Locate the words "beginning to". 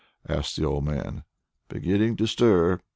1.69-2.25